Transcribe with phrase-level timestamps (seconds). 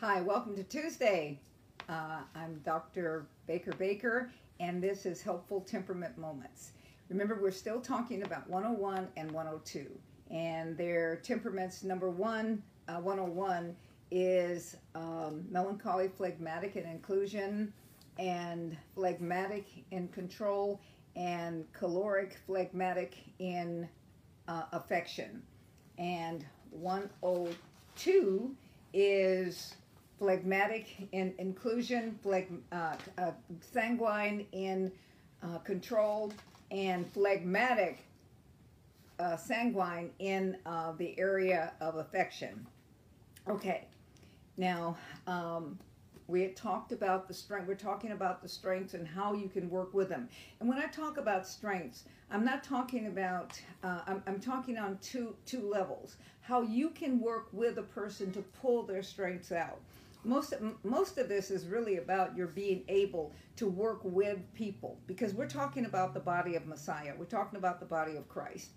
[0.00, 1.40] Hi, welcome to Tuesday.
[1.88, 3.26] Uh, I'm Dr.
[3.48, 6.70] Baker Baker, and this is Helpful Temperament Moments.
[7.08, 9.90] Remember, we're still talking about 101 and 102,
[10.30, 11.82] and their temperaments.
[11.82, 13.74] Number one, uh, 101
[14.12, 17.72] is um, melancholy, phlegmatic, in inclusion,
[18.20, 20.80] and phlegmatic in control,
[21.16, 23.88] and choleric, phlegmatic in
[24.46, 25.42] uh, affection.
[25.98, 28.54] And 102
[28.94, 29.74] is
[30.18, 34.90] phlegmatic in inclusion, phleg, uh, uh, sanguine in
[35.42, 36.32] uh, control,
[36.70, 37.98] and phlegmatic
[39.18, 42.66] uh, sanguine in uh, the area of affection.
[43.48, 43.84] Okay,
[44.56, 45.78] now um,
[46.26, 47.66] we had talked about the strength.
[47.66, 50.28] We're talking about the strengths and how you can work with them.
[50.60, 53.60] And when I talk about strengths, I'm not talking about.
[53.82, 56.16] Uh, I'm, I'm talking on two two levels.
[56.40, 59.80] How you can work with a person to pull their strengths out
[60.24, 64.98] most of, most of this is really about your being able to work with people
[65.06, 67.12] because we're talking about the body of Messiah.
[67.16, 68.70] We're talking about the body of Christ.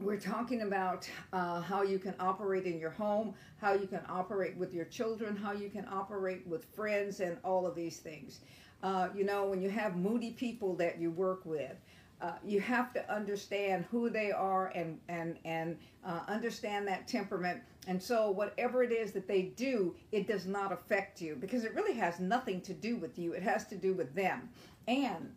[0.00, 4.56] We're talking about uh, how you can operate in your home, how you can operate
[4.56, 8.40] with your children, how you can operate with friends, and all of these things.
[8.82, 11.76] Uh, you know, when you have moody people that you work with,
[12.24, 17.60] uh, you have to understand who they are and and and uh, understand that temperament.
[17.86, 21.74] And so, whatever it is that they do, it does not affect you because it
[21.74, 23.32] really has nothing to do with you.
[23.32, 24.48] It has to do with them.
[24.88, 25.32] And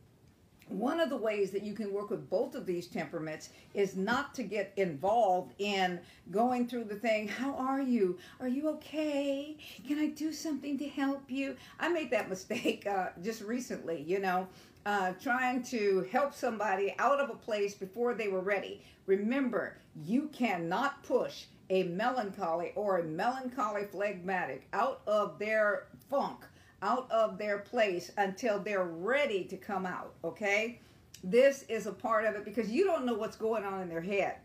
[0.69, 4.33] one of the ways that you can work with both of these temperaments is not
[4.35, 5.99] to get involved in
[6.31, 8.17] going through the thing how are you?
[8.39, 9.57] Are you okay?
[9.87, 11.55] Can i do something to help you?
[11.79, 14.47] I made that mistake uh, just recently you know
[14.87, 18.81] uh, trying to help somebody out of a place before they were ready.
[19.05, 26.45] Remember, you cannot push a melancholy or a melancholy phlegmatic out of their funk,
[26.81, 30.79] out of their place until they're ready to come out, okay?
[31.23, 34.01] This is a part of it because you don't know what's going on in their
[34.01, 34.35] head.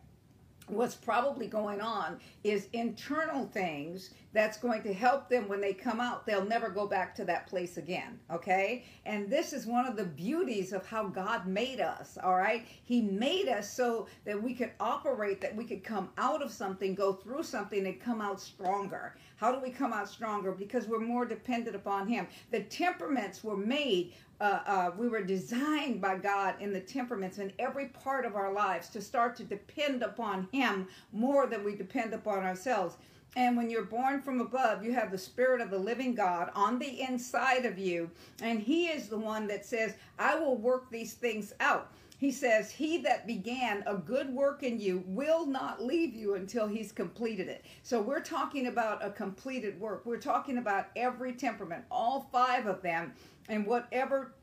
[0.68, 6.00] What's probably going on is internal things that's going to help them when they come
[6.00, 8.84] out they'll never go back to that place again okay?
[9.04, 12.66] And this is one of the beauties of how god made us all right?
[12.84, 16.94] He made us so that we could operate that we could come out of something
[16.94, 21.00] go through something and come out stronger how do we come out stronger because we're
[21.00, 26.56] more dependent upon him the temperaments were made uh, uh, we were designed by God
[26.58, 30.88] in the temperaments in every part of our lives to start to depend upon Him
[31.12, 32.96] more than we depend upon ourselves.
[33.36, 36.80] And when you're born from above, you have the Spirit of the living God on
[36.80, 38.10] the inside of you.
[38.42, 41.92] And He is the one that says, I will work these things out.
[42.22, 46.68] He says, He that began a good work in you will not leave you until
[46.68, 47.64] He's completed it.
[47.82, 50.02] So we're talking about a completed work.
[50.06, 53.12] We're talking about every temperament, all five of them
[53.48, 54.34] in whatever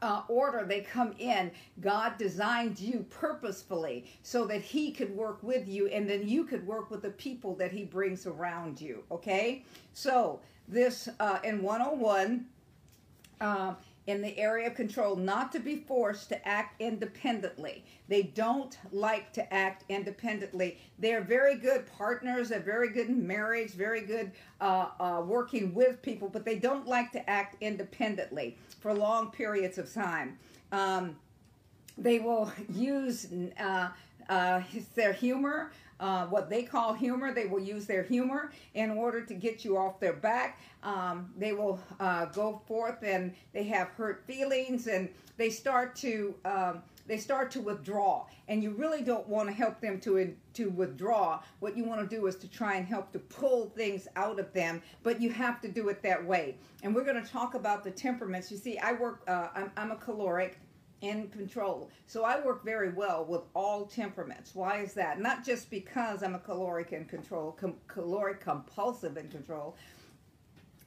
[0.00, 5.68] uh, order they come in, God designed you purposefully so that He could work with
[5.68, 9.04] you and then you could work with the people that He brings around you.
[9.10, 9.62] Okay?
[9.92, 12.46] So, this uh, in 101,
[13.42, 13.74] uh,
[14.06, 17.84] in the area of control not to be forced to act independently.
[18.08, 20.78] They don't like to act independently.
[20.98, 26.02] They're very good partners, they're very good in marriage, very good uh, uh, working with
[26.02, 30.38] people, but they don't like to act independently for long periods of time.
[30.70, 31.16] Um,
[31.96, 33.28] they will use
[33.58, 33.88] uh,
[34.28, 34.62] uh
[34.94, 35.70] their humor
[36.00, 37.32] uh, what they call humor.
[37.32, 40.60] They will use their humor in order to get you off their back.
[40.82, 46.34] Um, they will uh, go forth and they have hurt feelings and they start to
[46.44, 50.70] um, they start to withdraw and you really don't want to help them to to
[50.70, 54.38] withdraw what you want to do is to try and help to pull things out
[54.38, 57.54] of them but you have to do it that way and we're going to talk
[57.54, 60.58] about the temperaments you see i work uh, I'm, I'm a choleric
[61.04, 61.90] in control.
[62.06, 64.54] So I work very well with all temperaments.
[64.54, 65.20] Why is that?
[65.20, 69.76] Not just because I'm a choleric in control, com- choleric compulsive in control,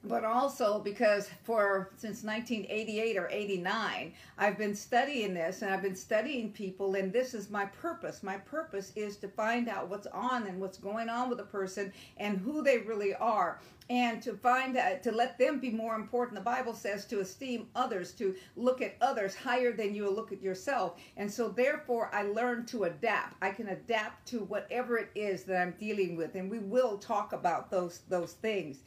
[0.04, 5.96] but also because for since 1988 or 89 i've been studying this and i've been
[5.96, 8.22] studying people and this is my purpose.
[8.22, 11.92] My purpose is to find out what's on and what's going on with a person
[12.16, 13.60] and who they really are.
[13.90, 16.36] And to find out to let them be more important.
[16.36, 20.42] The bible says to esteem others to look at others higher than you look at
[20.42, 21.00] yourself.
[21.16, 23.36] And so therefore i learned to adapt.
[23.42, 27.32] I can adapt to whatever it is that i'm dealing with and we will talk
[27.32, 28.78] about those those things.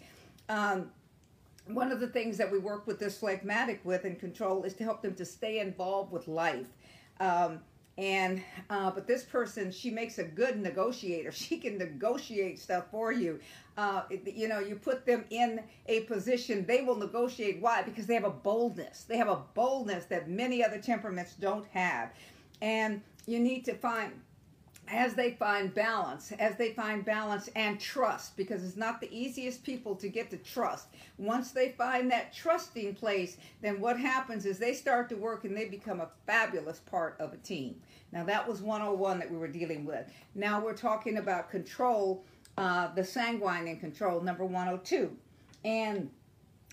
[0.49, 0.91] Um,
[1.67, 4.83] one of the things that we work with this phlegmatic with and control is to
[4.83, 6.65] help them to stay involved with life.
[7.19, 7.59] Um,
[7.97, 11.31] and uh, but this person she makes a good negotiator.
[11.41, 13.39] She can negotiate stuff for you.
[13.77, 17.61] Uh, you know you put them in a position they will negotiate.
[17.61, 17.81] Why?
[17.83, 19.03] Because they have a boldness.
[19.03, 22.11] They have a boldness that many other temperaments don't have.
[22.61, 24.13] And you need to find
[24.87, 29.63] as they find balance, as they find balance and trust, because it's not the easiest
[29.63, 30.87] people to get to trust.
[31.17, 35.55] Once they find that trusting place, then what happens is they start to work and
[35.55, 37.75] they become a fabulous part of a team.
[38.11, 40.05] Now, that was 101 that we were dealing with.
[40.35, 42.25] Now we're talking about control,
[42.57, 45.15] uh, the sanguine in control, number 102.
[45.63, 46.09] And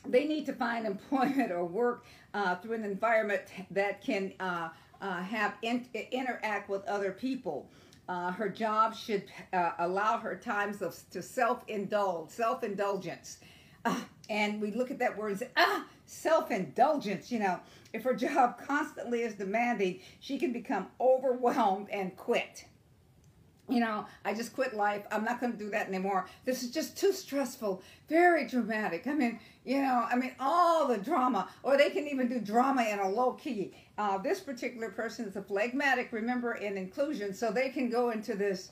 [0.07, 4.69] they need to find employment or work uh, through an environment that can uh,
[5.01, 7.71] uh have in- interact with other people.
[8.09, 13.39] Uh, her job should uh, allow her times of, to self-indulge, self-indulgence.
[13.85, 14.01] Uh,
[14.31, 17.31] and we look at that word and say, ah, self-indulgence.
[17.31, 17.61] You know,
[17.93, 22.65] if her job constantly is demanding, she can become overwhelmed and quit
[23.69, 25.05] you know, I just quit life.
[25.13, 26.27] I'm not going to do that anymore.
[26.45, 29.07] This is just too stressful, very dramatic.
[29.07, 32.85] I mean, you know, I mean, all the drama, or they can even do drama
[32.85, 33.75] in a low key.
[33.99, 38.35] Uh, this particular person is a phlegmatic, remember, in inclusion, so they can go into
[38.35, 38.71] this,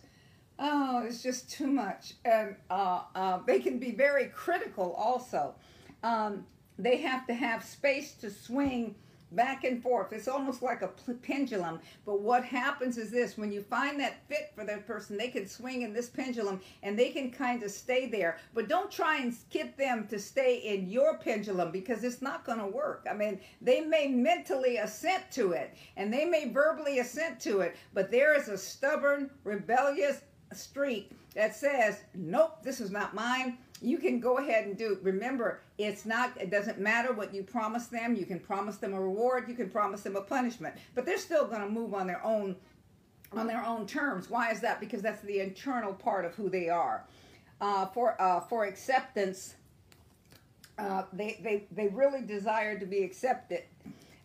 [0.59, 2.15] oh, it's just too much.
[2.25, 5.55] And uh, uh, they can be very critical also.
[6.03, 6.47] Um,
[6.79, 8.95] they have to have space to swing
[9.33, 10.13] back and forth.
[10.13, 10.89] It's almost like a
[11.23, 11.81] pendulum.
[12.05, 15.47] But what happens is this when you find that fit for that person, they can
[15.47, 18.39] swing in this pendulum and they can kind of stay there.
[18.55, 22.59] But don't try and get them to stay in your pendulum because it's not going
[22.59, 23.07] to work.
[23.11, 27.77] I mean, they may mentally assent to it and they may verbally assent to it,
[27.95, 30.21] but there is a stubborn, rebellious
[30.53, 35.61] streak that says, nope, this is not mine you can go ahead and do remember
[35.77, 39.47] it's not it doesn't matter what you promise them you can promise them a reward
[39.49, 42.57] you can promise them a punishment but they're still going to move on their own
[43.33, 44.31] on their own terms.
[44.31, 44.81] Why is that?
[44.81, 47.05] Because that's the internal part of who they are.
[47.61, 49.55] Uh, for uh, for acceptance
[50.79, 53.63] uh, they, they they really desire to be accepted.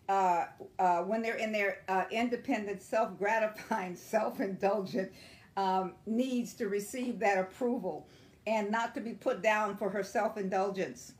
[0.08, 0.46] Uh,
[0.78, 5.10] uh, when they're in their uh, independent self-gratifying self-indulgent
[5.56, 8.06] um, needs to receive that approval
[8.46, 11.12] and not to be put down for her self indulgence.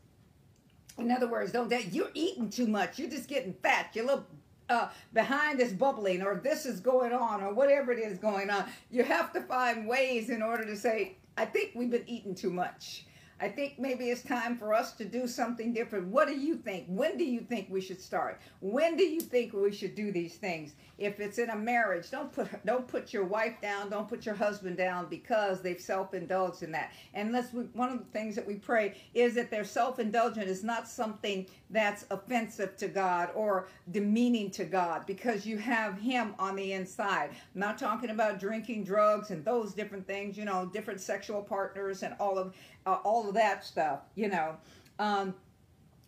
[0.97, 2.99] In other words, don't that you're eating too much.
[2.99, 3.89] You're just getting fat.
[3.93, 4.27] Your little
[4.69, 8.65] uh, behind is bubbling, or this is going on, or whatever it is going on.
[8.91, 12.51] You have to find ways in order to say, I think we've been eating too
[12.51, 13.05] much.
[13.39, 16.07] I think maybe it's time for us to do something different.
[16.07, 16.85] What do you think?
[16.87, 18.41] When do you think we should start?
[18.61, 20.73] When do you think we should do these things?
[20.97, 24.35] If it's in a marriage, don't put don't put your wife down, don't put your
[24.35, 26.93] husband down because they've self-indulged in that.
[27.13, 30.87] And let's one of the things that we pray is that their self-indulgent is not
[30.87, 36.73] something that's offensive to God or demeaning to God because you have him on the
[36.73, 37.31] inside.
[37.31, 42.03] I'm not talking about drinking drugs and those different things, you know, different sexual partners
[42.03, 42.53] and all of
[42.85, 44.55] uh, all of that stuff, you know.
[44.99, 45.35] Um,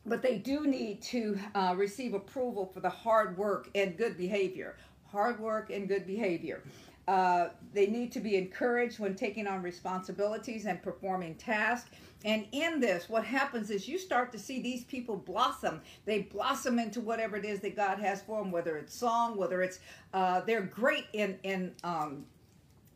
[0.06, 4.78] but they do need to uh, receive approval for the hard work and good behavior.
[5.12, 6.62] Hard work and good behavior.
[7.08, 11.92] Uh, they need to be encouraged when taking on responsibilities and performing tasks.
[12.24, 15.82] And in this, what happens is you start to see these people blossom.
[16.06, 19.62] They blossom into whatever it is that God has for them, whether it's song, whether
[19.62, 19.80] it's
[20.14, 22.26] uh, they're great in in um,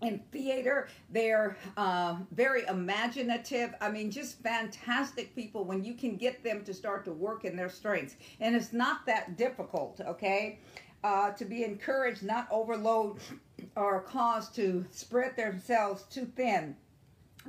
[0.02, 0.88] in theater.
[1.10, 3.74] They're uh, very imaginative.
[3.82, 7.56] I mean, just fantastic people when you can get them to start to work in
[7.56, 8.16] their strengths.
[8.40, 10.60] And it's not that difficult, okay?
[11.04, 13.20] Uh, to be encouraged, not overload
[13.76, 16.76] or cause to spread themselves too thin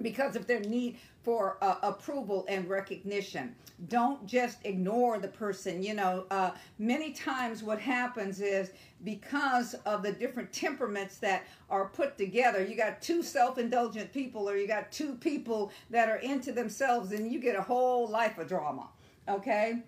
[0.02, 3.54] because of their need for uh, approval and recognition.
[3.88, 5.82] Don't just ignore the person.
[5.82, 8.70] You know, uh, many times what happens is
[9.04, 14.48] because of the different temperaments that are put together, you got two self indulgent people,
[14.48, 18.38] or you got two people that are into themselves, and you get a whole life
[18.38, 18.88] of drama.
[19.28, 19.82] Okay?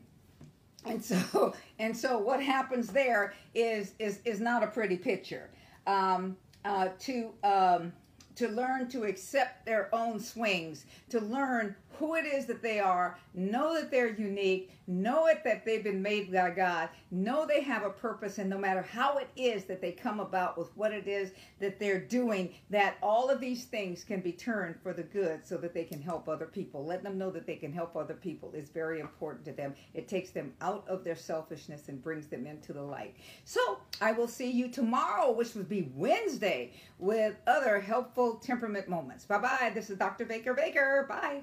[0.84, 5.50] And so, and so, what happens there is is is not a pretty picture.
[5.86, 7.92] Um, uh, to um,
[8.36, 13.16] to learn to accept their own swings, to learn who it is that they are,
[13.32, 17.84] know that they're unique, know it that they've been made by God, know they have
[17.84, 21.06] a purpose, and no matter how it is that they come about with what it
[21.06, 21.30] is
[21.60, 25.56] that they're doing, that all of these things can be turned for the good so
[25.56, 26.84] that they can help other people.
[26.84, 29.72] Let them know that they can help other people is very important to them.
[29.94, 33.14] It takes them out of their selfishness and brings them into the light.
[33.44, 39.24] So I will see you tomorrow, which would be Wednesday, with other helpful temperament moments.
[39.24, 39.70] Bye bye.
[39.72, 40.24] This is Dr.
[40.24, 41.06] Baker Baker.
[41.08, 41.42] Bye.